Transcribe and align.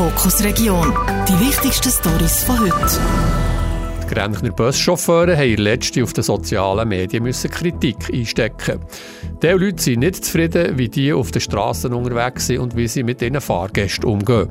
Fokus 0.00 0.42
Region. 0.42 0.94
Die 1.28 1.38
wichtigsten 1.46 1.90
Stories 1.90 2.42
von 2.44 2.58
heute. 2.58 2.98
Die 4.02 4.14
Grenchner 4.14 4.50
Buschauffeure 4.50 5.36
haben 5.36 5.50
in 5.50 5.58
letzten 5.58 6.02
auf 6.02 6.14
den 6.14 6.24
sozialen 6.24 6.88
Medien 6.88 7.22
müssen 7.22 7.50
Kritik 7.50 8.08
einstecken. 8.10 8.80
Diese 9.42 9.52
Leute 9.52 9.82
sind 9.82 10.00
nicht 10.00 10.24
zufrieden, 10.24 10.78
wie 10.78 10.88
die 10.88 11.12
auf 11.12 11.32
den 11.32 11.42
Straßen 11.42 11.92
unterwegs 11.92 12.46
sind 12.46 12.60
und 12.60 12.76
wie 12.78 12.88
sie 12.88 13.02
mit 13.02 13.20
ihren 13.20 13.42
Fahrgästen 13.42 14.06
umgehen. 14.06 14.48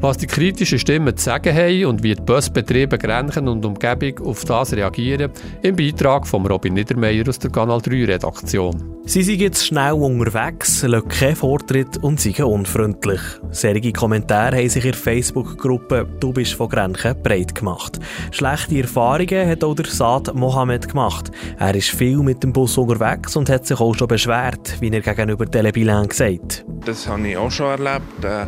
Was 0.00 0.16
die 0.16 0.26
kritischen 0.26 0.78
Stimmen 0.78 1.16
zu 1.16 1.24
sagen 1.24 1.54
haben 1.54 1.84
und 1.86 2.02
wie 2.02 2.14
die 2.14 2.22
Busbetriebe 2.22 2.98
Grenchen 2.98 3.48
und 3.48 3.64
Umgebung 3.64 4.26
auf 4.26 4.44
das 4.44 4.72
reagieren, 4.72 5.30
im 5.62 5.76
Beitrag 5.76 6.26
von 6.26 6.46
Robin 6.46 6.74
Niedermeyer 6.74 7.28
aus 7.28 7.38
der 7.38 7.50
Kanal 7.50 7.80
3 7.80 8.04
Redaktion. 8.04 9.00
Sie 9.06 9.22
sind 9.22 9.40
jetzt 9.40 9.66
schnell 9.66 9.94
unterwegs, 9.94 10.82
lassen 10.82 11.08
keinen 11.08 11.34
Vortritt 11.34 11.96
und 11.96 12.20
sind 12.20 12.38
unfreundlich. 12.40 13.20
Serige 13.50 13.92
Kommentare 13.92 14.58
haben 14.58 14.68
sich 14.68 14.84
in 14.84 14.92
der 14.92 15.00
Facebook-Gruppe 15.00 16.06
«Du 16.20 16.32
bist 16.32 16.54
von 16.54 16.68
Grenchen» 16.68 17.20
breit 17.22 17.54
gemacht. 17.54 17.98
Schlechte 18.30 18.80
Erfahrungen 18.80 19.48
hat 19.48 19.64
auch 19.64 19.74
der 19.74 19.86
Saad 19.86 20.32
Mohammed 20.34 20.88
gemacht. 20.88 21.30
Er 21.58 21.74
ist 21.74 21.90
viel 21.90 22.18
mit 22.18 22.42
dem 22.42 22.52
Bus 22.52 22.78
unterwegs 22.78 23.36
und 23.36 23.50
hat 23.50 23.66
sich 23.66 23.80
auch 23.80 23.94
schon 23.94 24.08
beschwert, 24.08 24.76
wie 24.80 24.90
er 24.90 25.00
gegenüber 25.00 25.50
Telebilan 25.50 26.08
gesagt 26.08 26.64
Das 26.84 27.08
habe 27.08 27.28
ich 27.28 27.36
auch 27.36 27.50
schon 27.50 27.66
erlebt, 27.66 28.24
äh, 28.24 28.46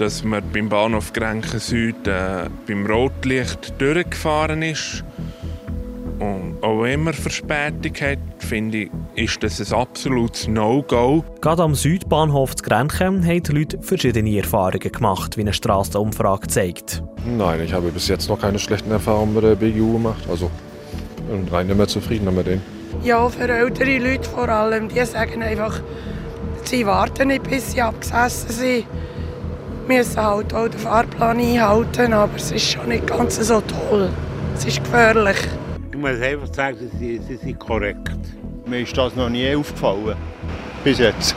dass 0.00 0.24
man 0.24 0.42
beim 0.52 0.68
Bahnhof 0.68 1.12
Grenchen 1.12 1.60
Süd 1.60 2.06
äh, 2.06 2.48
beim 2.66 2.86
Rotlicht 2.86 3.74
durchgefahren 3.78 4.62
ist 4.62 5.04
und 6.18 6.56
auch 6.62 6.84
immer 6.84 7.12
Verspätung 7.12 7.94
hat, 8.00 8.18
finde 8.38 8.78
ich, 8.78 8.90
ist 9.14 9.42
das 9.42 9.60
ein 9.60 9.78
absolutes 9.78 10.48
No-Go. 10.48 11.22
Gerade 11.42 11.62
am 11.62 11.74
Südbahnhof 11.74 12.56
zu 12.56 12.64
Grenchen 12.64 13.26
haben 13.26 13.42
die 13.42 13.52
Leute 13.52 13.78
verschiedene 13.82 14.38
Erfahrungen 14.38 14.90
gemacht, 14.90 15.36
wie 15.36 15.42
eine 15.42 15.52
Strassenumfrage 15.52 16.46
zeigt. 16.46 17.02
Nein, 17.26 17.60
ich 17.62 17.72
habe 17.74 17.90
bis 17.90 18.08
jetzt 18.08 18.28
noch 18.30 18.40
keine 18.40 18.58
schlechten 18.58 18.90
Erfahrungen 18.90 19.34
mit 19.34 19.44
der 19.44 19.54
BGU 19.54 19.94
gemacht. 19.94 20.24
Also 20.30 20.50
bin 21.28 21.46
rein 21.48 21.68
immer 21.68 21.86
zufrieden 21.86 22.34
mit 22.34 22.46
denen. 22.46 22.62
Ja, 23.04 23.28
für 23.28 23.48
ältere 23.48 23.98
Leute 23.98 24.28
vor 24.28 24.48
allem, 24.48 24.88
die 24.88 25.04
sagen 25.04 25.42
einfach, 25.42 25.80
sie 26.64 26.86
warten 26.86 27.28
nicht, 27.28 27.42
bis 27.42 27.72
sie 27.72 27.82
abgesessen 27.82 28.50
sind. 28.50 28.86
Wir 29.90 29.98
müssen 29.98 30.22
halt 30.22 30.54
auch 30.54 30.68
den 30.68 30.78
Fahrplan 30.78 31.40
einhalten, 31.40 32.12
aber 32.12 32.36
es 32.36 32.52
ist 32.52 32.70
schon 32.70 32.90
nicht 32.90 33.08
ganz 33.08 33.44
so 33.44 33.60
toll. 33.60 34.08
Es 34.54 34.64
ist 34.64 34.84
gefährlich. 34.84 35.36
Ich 35.90 35.98
muss 35.98 36.20
einfach 36.20 36.54
sagen, 36.54 36.88
sie, 36.96 37.20
sie 37.26 37.34
sind 37.34 37.58
korrekt. 37.58 38.12
Mir 38.66 38.82
ist 38.82 38.96
das 38.96 39.16
noch 39.16 39.28
nie 39.28 39.52
aufgefallen. 39.52 40.14
Bis 40.84 41.00
jetzt. 41.00 41.34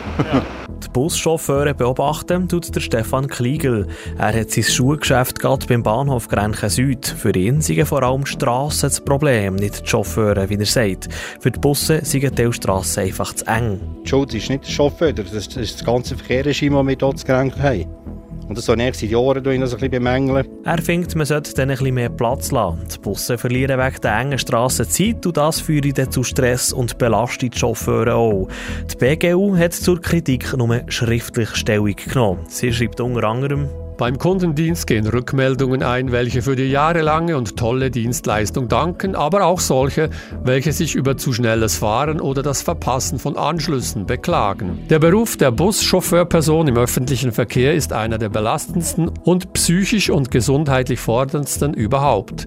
Die 0.84 0.90
Buschauffeure 0.90 1.74
beobachten 1.74 2.48
tut 2.48 2.76
der 2.76 2.80
Stefan 2.80 3.28
Kliegel. 3.28 3.88
Er 4.20 4.40
hat 4.40 4.52
sein 4.52 4.64
Schuhgeschäft 4.64 5.40
gerade 5.40 5.66
beim 5.66 5.82
Bahnhof 5.82 6.28
Grenchen 6.28 6.70
Süd. 6.70 7.08
Für 7.08 7.36
ihn 7.36 7.60
sind 7.60 7.84
vor 7.88 8.04
allem 8.04 8.28
Strassen 8.28 8.90
das 8.90 9.02
Problem, 9.02 9.56
nicht 9.56 9.82
die 9.82 9.90
Chauffeure, 9.90 10.48
wie 10.52 10.60
er 10.60 10.66
sagt. 10.68 11.10
Für 11.40 11.50
die 11.50 11.60
Busse 11.60 12.06
sind 12.06 12.38
die 12.38 12.54
Strassen 12.54 13.06
einfach 13.06 13.34
zu 13.34 13.48
eng. 13.48 13.80
Die 14.04 14.10
Schuld 14.10 14.32
ist 14.36 14.52
nicht 14.52 14.68
der 14.68 14.72
Chauffeur, 14.72 15.12
das 15.12 15.34
ist 15.34 15.58
das 15.58 15.84
ganze 15.84 16.16
Verkehrsregime, 16.16 16.76
das 16.76 16.86
wir 16.86 17.08
hier 17.08 17.16
zu 17.16 17.26
Grenchen 17.26 17.64
haben. 17.64 18.03
Und 18.48 18.58
das 18.58 18.68
habe 18.68 18.84
ich 18.84 18.96
seit 18.96 19.10
Jahren 19.10 19.46
ein 19.48 19.60
bisschen 19.60 19.92
bemängeln. 19.92 20.46
Er 20.64 20.78
findet, 20.82 21.16
man 21.16 21.26
sollte 21.26 21.54
dann 21.54 21.70
ein 21.70 21.78
bisschen 21.78 21.96
mehr 21.96 22.10
Platz 22.10 22.52
lassen. 22.52 22.86
Die 22.94 23.00
Busse 23.00 23.38
verlieren 23.38 23.80
wegen 23.80 24.02
der 24.02 24.20
engen 24.20 24.40
Strassen 24.40 24.88
Zeit 24.88 25.26
und 25.26 25.38
das 25.38 25.62
führt 25.62 25.98
dann 25.98 26.12
zu 26.12 26.24
Stress 26.24 26.74
und 26.74 26.98
belastet 26.98 27.56
die 27.56 27.60
Chauffeure 27.60 28.16
auch. 28.16 28.48
Die 28.92 28.98
BGU 28.98 29.58
hat 29.58 29.74
zur 29.74 30.02
Kritik 30.02 30.56
nur 30.58 30.82
schriftlich 30.88 31.56
Stellung 31.56 31.96
genommen. 31.96 32.46
Sie 32.48 32.74
schreibt 32.74 33.00
unter 33.00 33.24
anderem, 33.24 33.70
beim 33.98 34.18
Kundendienst 34.18 34.88
gehen 34.88 35.08
Rückmeldungen 35.08 35.84
ein, 35.84 36.12
welche 36.12 36.42
für 36.42 36.56
die 36.56 36.70
jahrelange 36.70 37.38
und 37.38 37.58
tolle 37.58 37.92
Dienstleistung 37.92 38.68
danken, 38.68 39.16
aber 39.16 39.46
auch 39.46 39.60
solche, 39.60 40.10
welche 40.44 40.72
sich 40.72 40.96
über 40.96 41.18
zu 41.18 41.34
schnelles 41.34 41.78
Fahren 41.78 42.20
oder 42.20 42.42
das 42.42 42.62
Verpassen 42.62 43.20
von 43.20 43.38
Anschlüssen 43.38 44.06
beklagen. 44.06 44.80
Der 44.90 45.00
Beruf 45.00 45.38
der 45.38 45.52
Buschauffeurperson 45.52 46.68
im 46.68 46.78
öffentlichen 46.78 47.32
Verkehr 47.32 47.74
ist 47.74 47.94
einer 47.94 48.18
der 48.18 48.30
belastendsten 48.30 49.10
und 49.24 49.54
psychisch 49.54 50.10
und 50.10 50.32
gesundheitlich 50.32 51.00
forderndsten 51.00 51.74
überhaupt. 51.74 52.46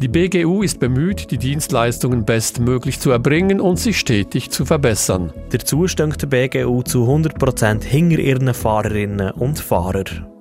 Die 0.00 0.08
BGU 0.08 0.62
ist 0.62 0.80
bemüht, 0.80 1.30
die 1.30 1.38
Dienstleistungen 1.38 2.24
bestmöglich 2.24 3.00
zu 3.00 3.10
erbringen 3.10 3.60
und 3.60 3.78
sich 3.78 3.98
stetig 3.98 4.50
zu 4.50 4.64
verbessern. 4.64 5.32
Dazu 5.50 5.88
steht 5.88 6.22
der 6.22 6.26
BGU 6.28 6.82
zu 6.82 7.04
100% 7.04 7.82
hinter 7.82 8.18
ihren 8.18 8.54
Fahrerinnen 8.54 9.30
und 9.32 9.58
Fahrern. 9.58 10.37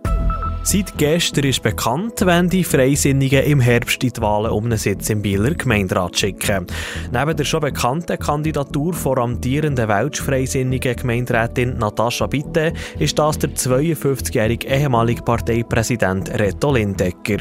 Seit 0.69 0.97
gestern 0.97 1.45
ist 1.45 1.63
bekannt, 1.63 2.25
wenn 2.25 2.49
die 2.49 2.65
Freisinnigen 2.65 3.45
im 3.45 3.61
Herbst 3.61 4.03
in 4.03 4.09
die 4.09 4.21
Wahlen 4.21 4.51
um 4.51 4.65
einen 4.65 4.77
Sitz 4.77 5.09
im 5.09 5.21
Bieler 5.21 5.53
Gemeinderat 5.53 6.19
schicken. 6.19 6.67
Neben 7.09 7.37
der 7.37 7.45
schon 7.45 7.61
bekannten 7.61 8.19
Kandidatur 8.19 8.93
vor 8.93 9.17
amtierenden 9.17 9.87
Weltfreisinnigen 9.87 10.97
Gemeinderätin 10.97 11.77
Natascha 11.77 12.27
Bitte 12.27 12.73
ist 12.99 13.17
das 13.17 13.39
der 13.39 13.51
52-jährige 13.51 14.67
ehemalige 14.67 15.21
Parteipräsident 15.21 16.37
Reto 16.37 16.73
Lindecker. 16.73 17.37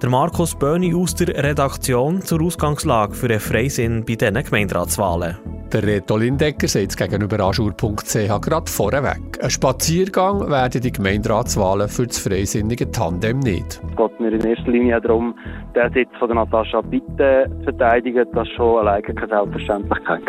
Der 0.00 0.08
Markus 0.08 0.54
Böhni 0.54 0.94
aus 0.94 1.14
der 1.14 1.36
Redaktion 1.36 2.22
zur 2.22 2.40
Ausgangslage 2.40 3.12
für 3.14 3.26
einen 3.26 3.40
Freisinn 3.40 4.06
bei 4.06 4.14
diesen 4.14 4.42
Gemeinderatswahlen. 4.42 5.59
Der 5.72 5.84
Reto 5.84 6.16
Lindecker 6.16 6.66
sagt 6.66 6.96
gegenüber 6.96 7.38
aschur.ch 7.44 8.40
gerade 8.40 8.70
vorweg. 8.70 9.38
Ein 9.40 9.50
Spaziergang 9.50 10.50
werden 10.50 10.80
die 10.80 10.90
Gemeinderatswahlen 10.90 11.88
für 11.88 12.08
das 12.08 12.18
freisinnige 12.18 12.90
Tandem 12.90 13.38
nicht. 13.38 13.80
Es 13.88 13.96
geht 13.96 14.20
mir 14.20 14.32
in 14.32 14.40
erster 14.40 14.68
Linie 14.68 15.00
darum, 15.00 15.32
den 15.76 15.92
Sitz 15.92 16.08
von 16.18 16.28
der 16.28 16.44
Natascha 16.44 16.80
Bitte 16.80 17.48
zu 17.58 17.64
verteidigen. 17.64 18.26
Das 18.34 18.48
ist 18.48 18.54
schon 18.54 18.80
alleine 18.80 19.02
keine 19.02 19.28
Selbstverständlichkeit. 19.28 20.22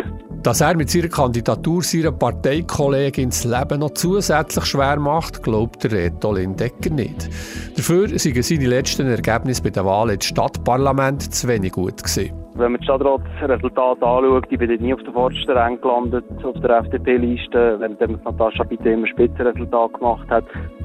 Dass 0.44 0.60
er 0.60 0.76
mit 0.76 0.90
seiner 0.90 1.08
Kandidatur 1.08 1.82
seiner 1.82 2.12
Parteikollegin 2.12 3.30
das 3.30 3.44
Leben 3.44 3.80
noch 3.80 3.94
zusätzlich 3.94 4.64
schwer 4.64 5.00
macht, 5.00 5.42
glaubt 5.42 5.82
der 5.82 5.90
Reto 5.90 6.32
Lindecker 6.32 6.90
nicht. 6.90 7.28
Dafür 7.76 8.16
seien 8.16 8.42
seine 8.42 8.66
letzten 8.66 9.08
Ergebnisse 9.08 9.62
bei 9.62 9.70
der 9.70 9.84
Wahl 9.84 10.10
ins 10.10 10.26
Stadtparlament 10.26 11.34
zu 11.34 11.48
wenig 11.48 11.72
gut 11.72 12.00
gewesen. 12.00 12.41
Wenn 12.54 12.72
man 12.72 12.80
das 12.80 12.84
Stadtratsresultat 12.84 14.02
anschaut, 14.02 14.44
ich 14.50 14.58
bin 14.58 14.68
dort 14.68 14.80
nie 14.80 14.92
auf 14.92 15.02
der 15.02 15.12
vordersten 15.14 15.56
Rang 15.56 15.80
gelandet, 15.80 16.24
auf 16.42 16.60
der 16.60 16.78
FDP-Liste, 16.80 17.76
während 17.78 18.24
Natascha 18.24 18.64
bitte 18.64 18.90
immer 18.90 19.06
Spitzenresultat 19.06 19.94
gemacht 19.94 20.28
hat. 20.28 20.44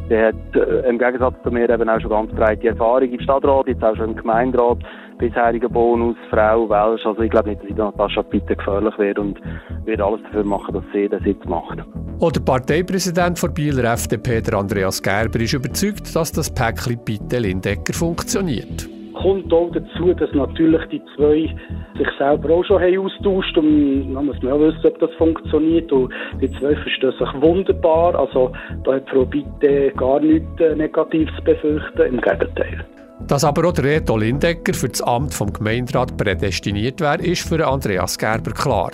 Der 0.09 0.27
hat 0.27 0.56
äh, 0.56 0.88
im 0.89 0.97
Gegensatz 0.97 1.35
zu 1.44 1.51
mir 1.51 1.69
eben 1.69 1.89
auch 1.89 2.00
schon 2.00 2.09
ganz 2.09 2.31
breite 2.31 2.69
Erfahrung 2.69 3.11
im 3.11 3.19
Stadtrat, 3.19 3.67
jetzt 3.67 3.83
auch 3.83 3.97
schon 3.97 4.11
im 4.11 4.16
Gemeinderat, 4.16 4.77
bisheriger 5.17 5.67
Bonus, 5.67 6.16
Frau, 6.29 6.69
Welsch. 6.69 7.06
Also 7.06 7.22
ich 7.22 7.31
glaube 7.31 7.50
nicht, 7.50 7.61
dass 7.61 7.69
ich 7.69 7.75
Natascha 7.75 8.22
bitte 8.22 8.56
gefährlich 8.56 8.97
werde 8.97 9.19
und 9.19 9.41
werde 9.83 10.06
alles 10.06 10.22
dafür 10.23 10.45
machen, 10.45 10.73
dass 10.73 10.83
sie 10.94 11.09
den 11.09 11.22
Sitz 11.23 11.44
macht. 11.45 11.79
Auch 12.22 12.31
der 12.31 12.41
Parteipräsident 12.41 13.44
der 13.44 13.50
Bieler 13.50 13.91
FDP, 13.91 14.39
der 14.39 14.53
Andreas 14.53 15.03
Gerber, 15.03 15.41
ist 15.41 15.53
überzeugt, 15.53 16.16
dass 16.16 16.31
das 16.31 16.50
Päckchen 16.50 16.97
Bitte 17.03 17.39
Lindecker 17.39 17.94
funktioniert 17.94 18.88
kommt 19.27 19.51
auch 19.51 19.69
dazu, 19.73 20.13
dass 20.13 20.31
natürlich 20.33 20.81
die 20.89 21.01
zwei 21.17 21.53
sich 21.97 22.07
selber 22.17 22.53
auch 22.53 22.63
schon 22.63 22.81
haben 22.81 22.97
austauscht 22.97 23.57
und 23.57 24.13
dann 24.13 24.25
muss 24.25 24.41
man 24.41 24.53
auch 24.53 24.59
wissen, 24.59 24.85
ob 24.85 24.99
das 24.99 25.13
funktioniert. 25.15 25.91
Und 25.91 26.13
die 26.41 26.49
zwei 26.51 26.73
verstehen 26.75 27.11
sich 27.11 27.41
wunderbar, 27.41 28.15
also 28.15 28.53
da 28.85 28.93
hat 28.93 29.09
Frau 29.09 29.25
Bitte 29.25 29.91
gar 29.97 30.21
nichts 30.21 30.47
äh, 30.61 30.75
Negatives 30.75 31.35
befürchten, 31.43 32.01
im 32.03 32.21
Gegenteil. 32.21 32.85
Dass 33.27 33.43
aber 33.43 33.67
auch 33.67 33.73
der 33.73 33.83
Reto 33.83 34.15
Lindecker 34.15 34.73
für 34.73 34.88
das 34.88 35.01
Amt 35.01 35.33
vom 35.33 35.51
Gemeinderat 35.51 36.15
prädestiniert 36.15 37.01
wäre, 37.01 37.21
ist 37.21 37.45
für 37.45 37.67
Andreas 37.67 38.17
Gerber 38.17 38.51
klar. 38.51 38.91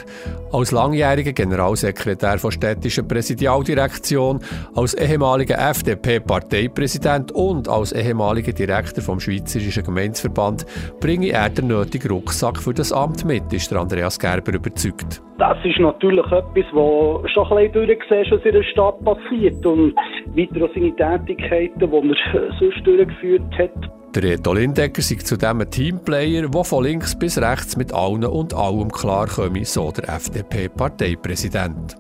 Als 0.51 0.71
langjähriger 0.71 1.33
Generalsekretär 1.33 2.37
der 2.37 2.51
städtischen 2.51 3.07
Präsidialdirektion, 3.07 4.39
als 4.75 4.95
ehemaliger 4.95 5.59
FDP-Parteipräsident 5.59 7.31
und 7.31 7.69
als 7.69 7.91
ehemaliger 7.91 8.53
Direktor 8.53 9.03
vom 9.03 9.19
Schweizerischen 9.19 9.83
Gemeindeverband 9.83 10.65
bringe 10.99 11.29
er 11.29 11.49
den 11.49 11.67
nötigen 11.67 12.09
Rucksack 12.09 12.57
für 12.59 12.73
das 12.73 12.91
Amt 12.91 13.25
mit, 13.25 13.53
ist 13.53 13.69
der 13.69 13.81
Andreas 13.81 14.17
Gerber 14.17 14.53
überzeugt. 14.53 15.21
Das 15.37 15.57
ist 15.63 15.79
natürlich 15.79 16.25
etwas, 16.25 16.65
was 16.71 17.31
schon 17.31 17.45
ein 17.51 17.71
bisschen 17.71 17.73
durchgesehen 17.73 18.25
was 18.31 18.45
in 18.45 18.51
der 18.51 18.63
Stadt 18.63 19.03
passiert 19.03 19.63
und 19.63 19.93
weiter 20.35 20.69
seine 20.73 20.95
Tätigkeiten, 20.95 21.79
die 21.79 22.15
er 22.33 22.51
sonst 22.59 22.87
durchgeführt 22.87 23.59
hat. 23.59 24.02
Der 24.15 24.21
Reto 24.21 24.53
Lindecker 24.53 25.01
sei 25.01 25.15
zudem 25.15 25.61
ein 25.61 25.71
Teamplayer, 25.71 26.47
der 26.47 26.63
von 26.63 26.83
links 26.83 27.15
bis 27.15 27.39
rechts 27.39 27.75
mit 27.77 27.91
allen 27.93 28.23
und 28.23 28.53
allem 28.53 28.91
klarkomme, 28.91 29.65
so 29.65 29.91
der 29.91 30.07
FDP-Parteipräsident. 30.07 31.95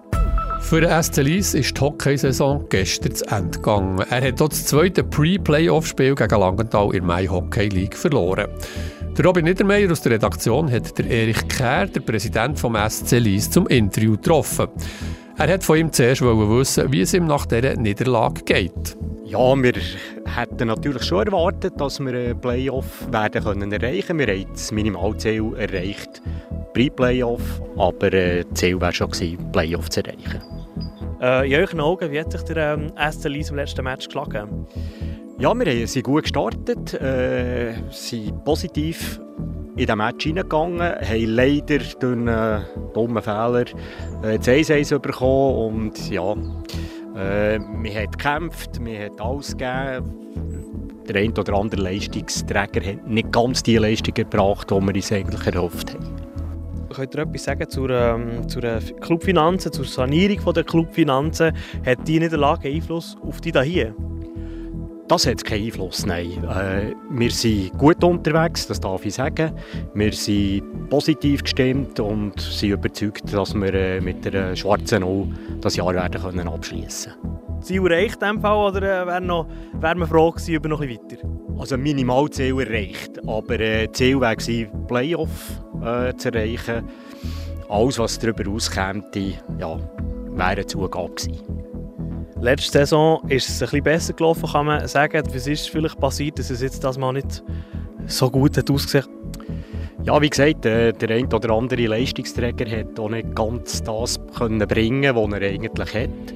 Für 0.61 0.81
den 0.81 1.01
SC 1.01 1.17
Lies 1.23 1.55
ist 1.55 1.75
die 1.75 1.81
Hockeysaison 1.81 2.67
gestern 2.69 3.15
zu 3.15 3.25
Ende 3.25 3.57
gegangen. 3.57 4.05
Er 4.11 4.27
hat 4.27 4.39
dort 4.39 4.51
das 4.51 4.65
zweite 4.65 5.03
Pre-Playoff-Spiel 5.03 6.13
gegen 6.13 6.39
Langenthal 6.39 6.85
in 6.85 6.91
der 6.91 7.03
Mai 7.03 7.25
Hockey 7.25 7.69
League 7.69 7.97
verloren. 7.97 8.47
Der 9.17 9.25
Robin 9.25 9.45
Niedermeyer 9.45 9.91
aus 9.91 10.01
der 10.01 10.11
Redaktion 10.11 10.71
hat 10.71 10.95
der 10.99 11.09
Erich 11.09 11.47
Kär, 11.47 11.87
der 11.87 12.01
Präsident 12.01 12.59
vom 12.59 12.75
SC 12.75 13.13
Lies, 13.17 13.49
zum 13.49 13.65
Interview 13.65 14.11
getroffen. 14.11 14.67
Er 15.39 15.51
hat 15.51 15.63
von 15.63 15.79
ihm 15.79 15.91
zuerst 15.91 16.21
wissen, 16.21 16.91
wie 16.91 17.01
es 17.01 17.13
ihm 17.15 17.25
nach 17.25 17.47
dieser 17.47 17.75
Niederlage 17.75 18.43
geht. 18.43 18.95
Ja, 19.33 19.55
wir 19.55 19.73
hätten 20.25 20.67
natürlich 20.67 21.01
schon 21.01 21.25
erwartet, 21.25 21.73
dass 21.81 21.99
wir 21.99 22.13
einen 22.13 22.39
Playoff 22.39 23.11
werden 23.11 23.43
können 23.43 23.71
erreichen. 23.71 24.19
Wir 24.19 24.27
haben 24.27 24.45
das 24.51 24.71
Minimalziel 24.71 25.55
erreicht, 25.57 26.21
Pre-Playoff, 26.75 27.41
aber 27.75 28.13
äh, 28.13 28.43
das 28.43 28.59
Ziel 28.59 28.79
wäre 28.79 28.93
schon 28.93 29.09
gewesen, 29.09 29.51
Playoff 29.51 29.89
zu 29.89 30.01
erreichen. 30.01 30.39
Äh, 31.19 31.47
in 31.47 31.59
euren 31.59 31.79
Augen, 31.79 32.11
wie 32.11 32.19
hat 32.19 32.31
sich 32.31 32.43
der 32.43 32.75
ähm, 32.75 32.91
SC 33.11 33.27
Lies 33.27 33.49
im 33.49 33.55
letzten 33.55 33.83
Match 33.85 34.05
geschlagen? 34.05 34.67
Ja, 35.39 35.57
wir 35.57 35.87
sind 35.87 36.03
gut 36.03 36.25
gestartet, 36.25 36.93
äh, 36.93 37.73
sind 37.89 38.45
positiv 38.45 39.19
in 39.75 39.87
den 39.87 39.97
Match 39.97 40.25
hineingegangen, 40.25 40.79
haben 40.79 41.25
leider 41.25 41.79
durch 41.79 42.03
einen 42.03 42.65
dummen 42.93 43.23
Fehler 43.23 43.65
äh, 44.21 44.37
das 44.37 44.47
1-1 44.47 44.99
bekommen 44.99 45.55
und 45.55 46.11
ja, 46.11 46.35
äh, 47.15 47.59
wir 47.59 47.95
haben 47.95 48.11
gekämpft, 48.11 48.83
wir 48.83 49.05
haben 49.05 49.19
alles 49.19 49.51
gegeben. 49.51 50.19
Der 51.07 51.21
eine 51.21 51.33
oder 51.33 51.53
andere 51.53 51.81
Leistungsträger 51.81 52.85
hat 52.85 53.07
nicht 53.07 53.31
ganz 53.31 53.61
die 53.61 53.77
Leistung 53.77 54.13
gebracht, 54.13 54.71
die 54.71 54.75
wir 54.75 54.95
uns 54.95 55.11
eigentlich 55.11 55.53
erhofft 55.53 55.93
haben. 55.93 56.15
Könnt 56.93 57.15
ihr 57.15 57.23
etwas 57.23 57.43
sagen 57.43 57.69
zur, 57.69 57.89
ähm, 57.89 58.47
zur 58.47 58.61
Clubfinanzen, 59.01 59.71
zur 59.71 59.85
Sanierung 59.85 60.53
der 60.53 60.63
Clubfinanzen? 60.63 61.51
Hat 61.85 62.07
die 62.07 62.19
Niederlage 62.19 62.69
Einfluss 62.69 63.17
auf 63.27 63.41
die 63.41 63.51
hier? 63.63 63.95
Das 65.13 65.27
hat 65.27 65.45
keinen 65.45 65.65
Einfluss, 65.65 66.07
nein. 66.07 66.43
Äh, 66.43 66.95
wir 67.11 67.29
sind 67.29 67.77
gut 67.77 68.03
unterwegs, 68.03 68.65
das 68.65 68.79
darf 68.79 69.05
ich 69.05 69.13
sagen. 69.13 69.51
Wir 69.93 70.11
sind 70.11 70.89
positiv 70.89 71.43
gestimmt 71.43 71.99
und 71.99 72.41
sind 72.41 72.71
überzeugt, 72.71 73.31
dass 73.31 73.53
wir 73.53 73.71
äh, 73.75 74.01
mit 74.01 74.25
der 74.25 74.55
schwarzen 74.55 75.01
Null 75.01 75.27
das 75.61 75.75
Jahr 75.75 75.93
werden 75.93 76.19
können 76.19 76.47
abschließen 76.47 77.13
können. 77.13 77.61
Ziel 77.61 77.85
erreicht 77.85 78.23
in 78.23 78.41
Fall 78.41 78.69
oder 78.69 79.03
äh, 79.03 79.05
wäre 79.05 79.21
noch, 79.21 79.45
wär 79.73 79.95
man 79.95 80.07
froh 80.07 80.31
gewesen, 80.31 80.55
über 80.55 80.69
noch 80.69 80.81
ein 80.81 80.89
weiter? 80.89 81.17
Also 81.59 81.77
Minimalziel 81.77 82.59
erreicht, 82.59 83.19
aber 83.27 83.59
äh, 83.59 83.91
Ziel 83.91 84.19
wäre 84.19 84.35
gewesen, 84.35 84.87
Playoff 84.87 85.61
äh, 85.83 86.15
zu 86.15 86.33
erreichen. 86.33 86.89
Alles, 87.69 87.99
was 87.99 88.17
darüber 88.17 88.49
auskäme, 88.49 89.03
ja, 89.59 89.77
wäre 90.31 90.47
eine 90.47 90.65
Zugabe 90.65 91.13
gewesen. 91.13 91.72
Letzte 92.43 92.79
Saison 92.79 93.21
ist 93.29 93.47
es 93.47 93.61
ein 93.61 93.67
bisschen 93.67 93.83
besser 93.85 94.11
gelaufen, 94.11 94.49
kann 94.51 94.65
man 94.65 94.85
sagen. 94.85 95.23
Was 95.33 95.47
ist 95.47 95.69
vielleicht 95.69 95.97
passiert, 95.97 96.37
dass 96.37 96.49
es 96.49 96.61
jetzt 96.61 96.83
das 96.83 96.97
mal 96.97 97.13
nicht 97.13 97.41
so 98.05 98.29
gut 98.29 98.57
hat 98.57 98.69
ausgesehen? 98.69 99.05
Ja, 100.03 100.21
wie 100.21 100.29
gesagt, 100.29 100.65
äh, 100.65 100.91
der 100.91 101.09
ein 101.11 101.31
oder 101.31 101.51
andere 101.51 101.85
Leistungsträger 101.87 102.69
hat 102.69 102.99
auch 102.99 103.07
nicht 103.07 103.33
ganz 103.33 103.81
das 103.83 104.19
können 104.37 104.67
bringen, 104.67 105.15
was 105.15 105.39
er 105.39 105.49
eigentlich 105.49 105.93
hat. 105.93 106.33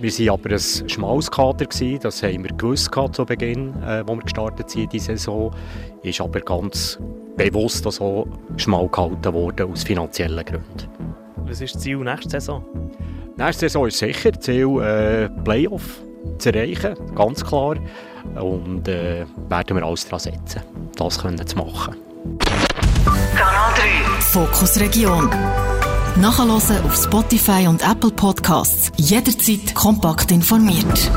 Wir 0.00 0.10
waren 0.10 0.28
aber 0.30 0.50
ein 0.52 0.88
schmales 0.88 1.30
Kader, 1.30 1.66
das 2.00 2.22
haben 2.22 2.44
wir 2.44 2.56
gewusst 2.56 2.90
zu 3.12 3.26
Beginn, 3.26 3.74
äh, 3.82 4.02
wo 4.06 4.14
wir 4.14 4.22
gestartet 4.22 4.70
sind 4.70 4.84
in 4.84 4.88
die 4.88 4.98
Saison. 4.98 5.54
Ist 6.02 6.22
aber 6.22 6.40
ganz 6.40 6.98
bewusst 7.36 7.84
so 7.84 8.26
schmal 8.56 8.88
gehalten 8.88 9.34
worden 9.34 9.70
aus 9.70 9.84
finanziellen 9.84 10.42
Gründen. 10.42 10.88
Was 11.46 11.60
ist 11.60 11.74
das 11.74 11.82
Ziel 11.82 11.98
nächste 11.98 12.30
Saison? 12.30 12.64
Nächste 13.36 13.68
Saison 13.68 13.88
ist 13.88 13.98
sicher 13.98 14.32
Ziel, 14.40 14.80
äh, 14.80 15.28
Playoff 15.42 16.02
zu 16.38 16.52
erreichen, 16.52 16.94
ganz 17.16 17.44
klar. 17.44 17.76
Und 18.36 18.86
äh, 18.86 19.26
werden 19.48 19.76
wir 19.76 19.84
alles 19.84 20.04
daran 20.04 20.20
setzen, 20.20 20.62
das 20.96 21.18
können 21.18 21.44
zu 21.44 21.56
machen. 21.56 21.96
Kanal 23.34 23.74
3 23.74 24.20
Fokus 24.20 24.78
Region. 24.78 25.28
Nachhören 26.16 26.50
auf 26.50 26.96
Spotify 26.96 27.66
und 27.66 27.82
Apple 27.82 28.12
Podcasts. 28.12 28.92
Jederzeit 28.96 29.74
kompakt 29.74 30.30
informiert. 30.30 31.10